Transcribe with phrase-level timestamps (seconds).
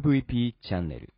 [0.00, 1.12] MVP チャンネル。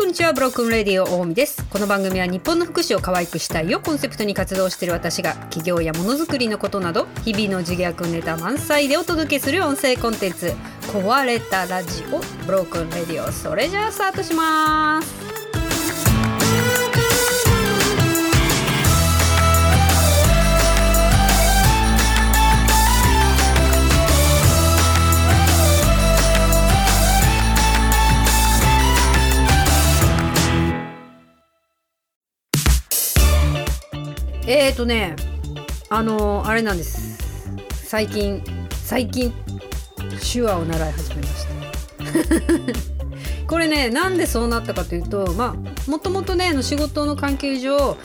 [0.00, 0.32] こんにちは。
[0.32, 1.62] Broken Radio 大海です。
[1.66, 10.54] この番組は日本の福祉を可愛くしたいをコンセプトに活動している私が企業やものづくりのことなど日々の自虐ネタ満載でお届けする音声コンテンツ
[10.94, 15.29] 壊れたラジオ Broken Radio それじゃあスタートします。
[34.80, 35.14] とね、
[35.90, 37.18] あのーあれなんです。
[37.70, 39.30] 最近、最近、
[40.32, 41.46] 手話を習い始めまし
[42.64, 43.44] た。
[43.46, 47.98] これね、なんでそうなったかというと、まあ、もともとね、の仕事の関係上、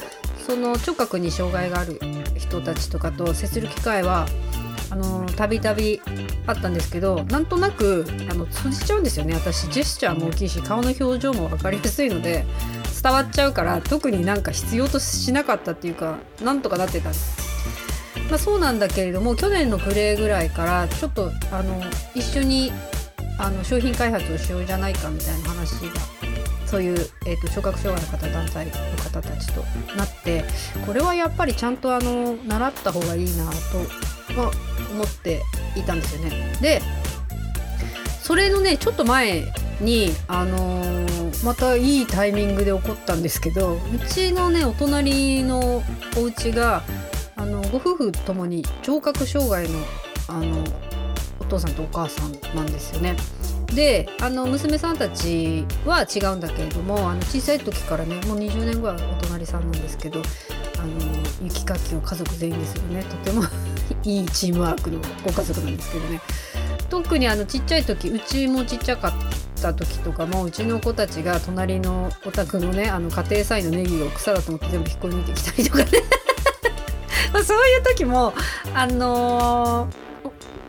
[0.46, 1.98] その聴覚に障害がある
[2.36, 4.28] 人たちとかと接する機会は、
[4.90, 6.02] あのたびたび
[6.46, 9.34] あったんですけど、なんとなく、あの、通じちゃうんですよね。
[9.34, 12.46] 私、ジェスチャーも大きいし、顔の表情も分かりやすいので、
[13.06, 17.38] 伝わっちゃうから特になんか必要としなかったっていうかなんとかなってたんです、
[18.32, 21.80] まあ、そうなんだけれども去年の暮れぐらいからちょっとあの
[22.16, 22.72] 一緒に
[23.38, 25.92] あの商品開発をしようじゃないかみたいな話が
[26.66, 28.72] そういう、えー、と聴覚障害の方団体の
[29.04, 29.62] 方たちと
[29.96, 30.44] なって
[30.88, 34.52] これはやっぱりちゃんとあの習った方がいいなとは
[34.92, 35.44] 思って
[35.76, 36.58] いたんですよね。
[36.60, 36.82] で
[38.24, 39.44] それのねちょっと前
[39.82, 45.84] にあのーまたいいタイミングで起こったんですけどうちのねお隣の
[46.18, 46.82] お家が
[47.36, 49.80] あのご夫婦ともに聴覚障害の
[50.28, 50.64] あの
[51.40, 53.16] お父さんとお母さんなんですよね。
[53.68, 60.22] であの娘さんたちは違うんだけれどもあの小さい時からねもう20年ぐらいお隣さんなんですけど
[60.80, 60.94] あの
[61.44, 63.44] 雪かきを家族全員ですよねとても
[64.04, 66.22] いいチームワークのご家族なんですけどね
[66.90, 69.14] 特にあのちっちゃい時うちもちっちゃかっ
[69.66, 75.86] た時とかもうちの子たちが隣のお宅のねあの家庭菜のネギを草だと思って全部引っこ抜いてきたりとかね。
[77.34, 78.34] まそういう時も
[78.74, 80.06] あのー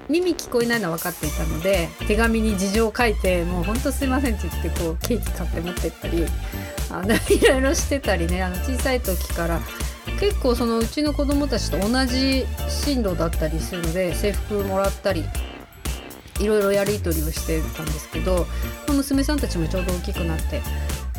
[0.08, 6.24] 耳聞こえないのは分かっていたので手紙に事情を書いてもうほんとすいませんって言ってこうケーキ買って持ってったり
[6.90, 9.60] あの いろいろしてたりねあの小さい時から
[10.20, 15.24] 結構そのうちの子供たちと同じ進路だったりするので制服もらったり
[16.40, 18.46] いろいろやり取りをしてたんですけど
[18.88, 20.60] 娘さんたちもちょうど大きくなって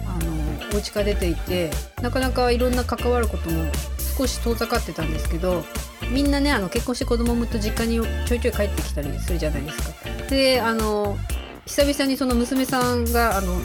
[0.06, 0.34] あの
[0.74, 1.70] お家から出ていて
[2.02, 3.66] なかなかいろんな関わることも
[4.18, 5.64] 少し遠ざかってたんですけど
[6.12, 7.96] みんなねあの結婚して子供を産むと実家に
[8.28, 10.28] ちょいちょい帰ってきたりするじゃないですか。
[10.30, 11.18] であの
[11.66, 13.60] 久々にその娘さんがあの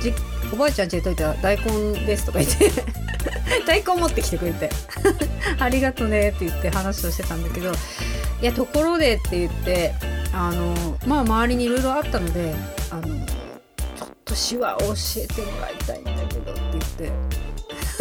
[0.00, 0.12] じ
[0.52, 2.70] おばあちゃんちでといた大根ですとか言って
[3.66, 4.70] 大根持ってきてくれて
[5.58, 7.74] ありがとねって言って話をしてたんだけどい
[8.44, 9.94] やところでって言って
[10.32, 10.74] あの
[11.06, 12.54] まあ周りにいろいろあったので
[12.90, 17.12] あのちょっと手話を教えてもらいたいんだけどって言って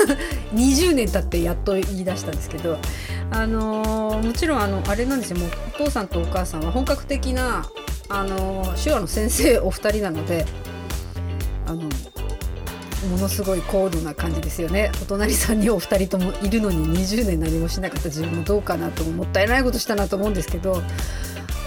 [0.55, 2.77] 20年経ってやっと言い出したんですけど
[3.31, 5.39] あのもちろんあのあれなんですよ。
[5.39, 7.65] もうお父さんとお母さんは本格的な
[8.09, 10.45] あの手話の先生お二人なので
[11.65, 11.83] あの
[13.09, 14.91] ものすごい高度な感じですよね。
[15.01, 20.83] お隣さんにお二人ともいるのに20年何もしなかった自分もどうかなともったいないことしたなと思うんですけど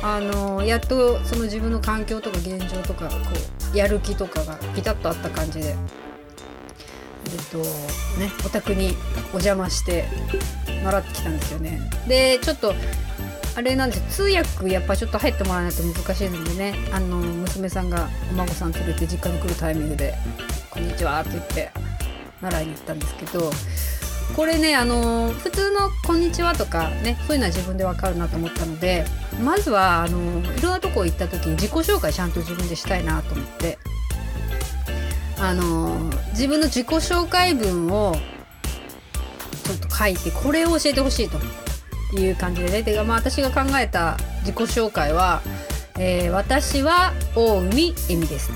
[0.06, 3.14] あのやっとその自分の環境とか現状とかこ
[3.72, 5.74] うやる気とかがピタッとあった感じで。
[7.26, 7.56] えっと
[8.20, 8.94] ね、お宅に
[9.32, 10.04] お邪魔して
[10.84, 11.80] 習ってきたんですよね。
[12.06, 12.74] でちょっと
[13.56, 20.14] あれなんですよ通訳やっぱちょっと入ってもらわないと難しいのでねあの娘さんがお孫さん連れて実家に来るタイミングで
[20.70, 21.70] 「こんにちは」って言って
[22.42, 23.50] 習いに行ったんですけど
[24.36, 29.04] これねあの普通の「こんにちは」とかねそういうのは自分でわかるなと思ったので
[29.42, 33.78] まずはあのいろんなとこ行った時に自己紹介ちゃんと自分でしたいなと思って。
[35.44, 35.98] あの
[36.30, 38.16] 自分の自己紹介文を
[39.64, 41.38] ちょっと書いてこれを教えてほしいと
[42.18, 42.82] いう感じでね。
[42.82, 45.42] で、まあ、私が考えた自己紹介は、
[45.98, 48.50] えー私は大海恵美です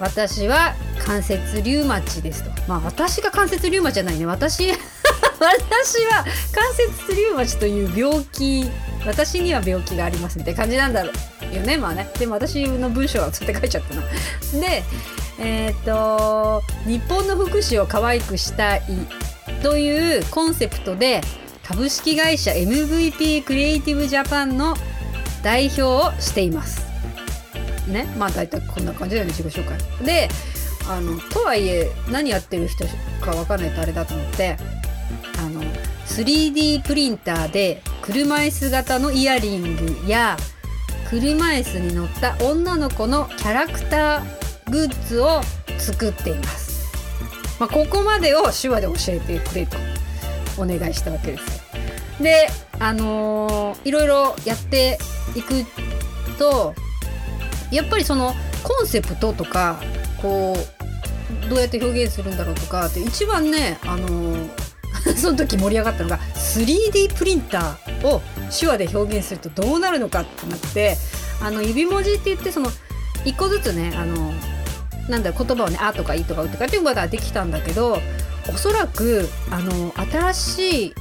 [0.00, 0.74] 私は
[1.06, 2.50] 関節リウマチですと。
[2.66, 4.26] まあ私が関節リウマチじゃないね。
[4.26, 4.68] 私
[5.38, 8.68] 私は関節リウマチという病気
[9.06, 11.12] 私には病気がありますみたいな感じなんだろ
[11.52, 11.76] うよね。
[11.76, 12.08] まあね。
[12.18, 14.02] でも私の文章はそうやって書いちゃったな。
[14.60, 14.82] で
[15.38, 18.82] えっ、と日本の福祉を可愛くしたい
[19.62, 21.20] というコンセプトで
[21.62, 24.76] 株式会社 MVP クリエイティブジャパンの
[25.44, 26.84] 代表をしています。
[27.86, 28.12] ね。
[28.18, 29.32] まあ大体こんな感じだよね。
[29.32, 29.78] 自己紹介。
[30.04, 30.28] で
[30.88, 32.84] あのとはいえ何やってる人
[33.20, 34.56] か分かんないとあれだと思って
[35.38, 35.62] あの
[36.06, 40.36] 3D プリンターで車椅子型のイヤリングや
[41.10, 45.40] 車椅子に乗った女の子のキャラクターグッズを
[45.78, 46.66] 作っています。
[47.60, 49.76] まあ、ここまでを手話で教えてくれと
[50.58, 51.62] お願いしたわけです。
[52.20, 52.48] で、
[52.78, 54.98] あのーいろいろやって
[55.34, 55.64] いく
[56.38, 56.74] と
[57.70, 59.80] やっぱりそのコンセプトとか
[60.20, 60.75] こう
[61.48, 64.66] どうやって表現するんだろうとかって一番ね、あのー
[65.16, 68.22] その時盛り上がったのが 3D プリンターを
[68.58, 70.96] 手話で表現するとどうなるのかってなって
[71.40, 72.70] あの指文字って言ってその
[73.24, 74.32] 一個ずつねあの
[75.08, 78.00] なんだろ言葉をね「あ」とか「い」とか「う」とかっていうことができたんだけど
[78.48, 80.94] おそらくあの新しい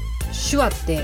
[0.51, 1.03] 手話って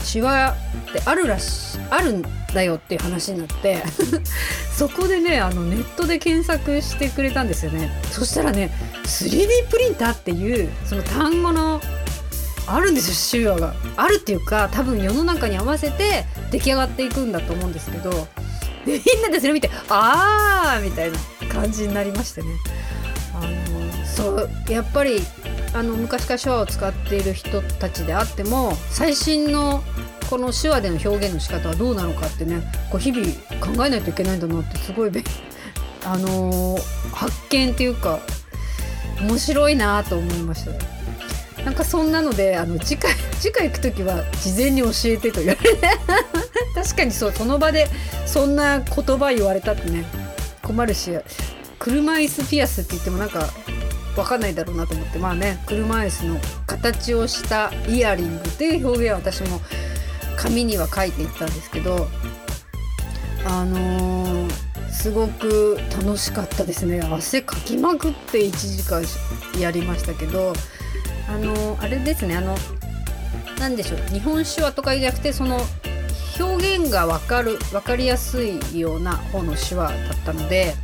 [0.00, 0.54] 手話
[0.90, 2.22] ってあるらしあるん
[2.54, 3.82] だよっていう話になって
[4.76, 7.90] そこでねあのネットで検索してくれたんですよね。
[8.10, 8.72] そしたらね
[9.04, 11.80] 3D プリンターっていうその単語の
[12.66, 13.74] あるんですよ手話が。
[13.96, 18.28] あるっていうか多分世の中に合わせて出来上がっていくんだと思うんですけど
[18.86, 21.18] みんなでそれ見てあーみたいな
[21.52, 22.48] 感じになりましてね。
[23.34, 25.22] あのそうやっぱり
[25.72, 29.82] あの昔から手話を使っている人たちであっても最新の
[30.28, 33.26] この手話での表現の仕方はどうなのかってねこう日々
[33.60, 35.10] 考えないといけないんだなってすごい
[36.04, 36.82] あのー
[37.12, 38.20] 発見っていうか
[39.20, 40.78] 面白いなと思いましたね。
[41.64, 45.88] なんかそんなのであの次回 次回行く時は事前に教えてと言われて
[46.74, 47.88] 確かにそうその場で
[48.24, 50.04] そんな言葉言われたってね
[50.62, 51.10] 困るし
[51.78, 53.50] 車椅子ピアスって言ってもなんか
[54.20, 59.60] わかんないだろうなと思ってまあね車椅子の形をしたイヤリングっていう表現は私も
[60.36, 62.08] 紙には書いていったんですけど
[63.44, 67.00] あのーすごく楽しかったですね。
[67.00, 69.02] 汗かきまくって1時間
[69.58, 70.52] やりましたけど
[71.26, 72.54] あのあれですねあの
[73.58, 75.60] なんでしょう日本手話とかじゃなくてその
[76.38, 80.74] 表現が分かる分かりやすいような方の手話だったので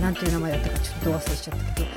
[0.00, 1.88] 何ていう名前だったかちょっと忘れちゃったけど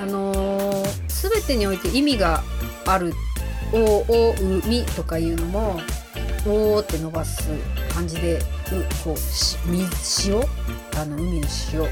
[0.00, 2.44] あのー全てにおいて意味が
[2.86, 3.12] ある
[3.72, 5.80] 「おおうみ」とかいうのも
[6.46, 7.48] 「おー」って伸ばす
[7.92, 8.40] 感じでう
[9.02, 9.56] こうし
[10.00, 10.48] 潮
[10.96, 11.82] あの海の潮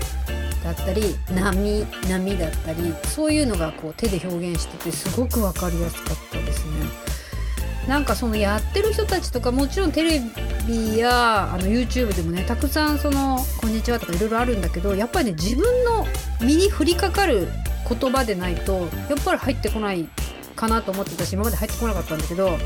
[0.63, 7.17] だったり波波だったりそういうのがこう手で表現しててすごく分かりやすかったですね。
[7.89, 10.21] なんかそのやってる人たちとかもちろんテレ
[10.67, 16.05] ビやあの YouTube でもねたくさんその「こんにちは」とかいろいろあるんだけどやっぱりね自分の
[16.41, 17.49] 身に降りかかる
[17.89, 20.09] 言葉でないとやっぱり入ってこない
[20.55, 22.57] かなと思ってたし今まで入ってこなかったんだけど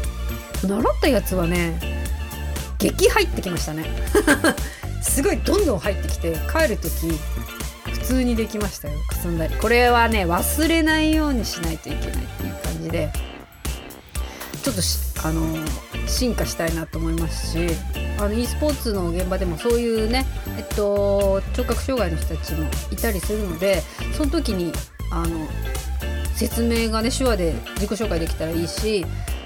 [0.63, 1.79] 習ったやつはね
[2.79, 3.85] 激入ってきましたね。
[5.03, 7.19] すごいどんどん入ってきて帰る時
[7.93, 13.11] 普通にできましたよくすんだりこれはね忘れないようにしないといけないっていう感じで
[14.63, 14.83] ちょっと
[15.27, 15.43] あの
[16.07, 17.69] 進化したいなと思いますし
[18.19, 20.27] あの e スポーツの現場でもそういうね、
[20.59, 23.83] えっと、聴覚障害の人たちもいたりするので
[24.17, 24.73] その時に
[25.11, 25.47] あの
[26.35, 29.05] 説明がね手話で自己紹介できたらいいし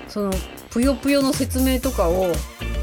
[0.08, 0.32] その
[0.70, 2.32] ぷよぷよの説明とかを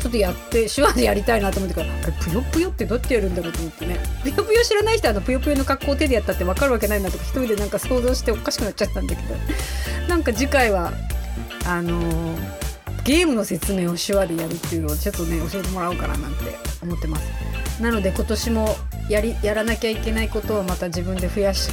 [0.01, 3.97] ちょっとやって手話でやりたいなと思ってからあれぷよぷよってどうやってやるんだろうと思ってね。
[4.23, 9.35] ぷよぷよ知らない人はあのぷよぷよの格好を手でやったって分かるわけないなとか一人でなんか想像しておかしくなっちゃったんだけど。
[10.09, 10.91] なんか次回は
[11.65, 12.61] あのー
[13.03, 17.81] ゲームの説明を手話でやるっていうのをちょっとね教えてもらおうかななんて思ってます。
[17.81, 18.75] なので今年も
[19.09, 21.69] やりやらなきゃいけないことをまた自分で増やし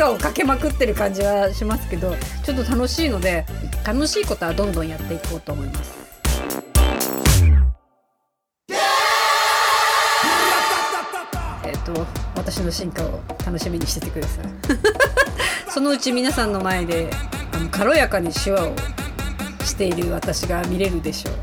[0.00, 3.44] 負荷をかけまくってる感じはしますけどちょっと楽しいので
[3.84, 6.00] 楽しいことはどんどんやっていこうと思います。
[11.64, 11.92] えっと
[12.34, 14.46] 私の進化を楽しみにしててください。
[15.70, 17.10] そのうち皆さんの前で
[17.52, 18.74] あの軽やかに手話を
[19.66, 21.34] している私が見れるでしょう。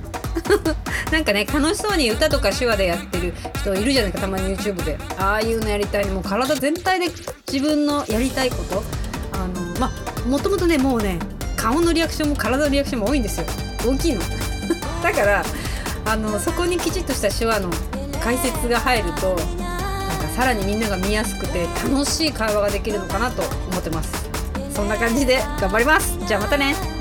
[1.14, 4.18] なんかね楽しそうに歌とか手話でやってる人いるじゃないか。
[4.18, 4.98] たまに YouTube で。
[5.20, 6.06] ああいうのやりたい。
[6.08, 7.12] もう体全体で
[7.52, 8.84] 自分のやりたいこと。
[9.32, 11.20] あのまあもともとねもうね
[11.56, 13.46] 顔のリアクションも体のリアクションも多いんですよ。
[13.86, 14.22] 大きいの。
[15.02, 15.46] だから
[16.06, 17.70] あのそこにきちっとした手話の
[18.22, 24.28] 解説が入るとなんかさらにみんなが見やすくて楽しい会話ができるのかなと思ってます。
[24.74, 26.18] そんな感じで頑張ります。
[26.28, 26.97] じゃあまたね。